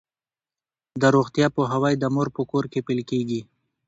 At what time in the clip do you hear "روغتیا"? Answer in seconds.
1.15-1.47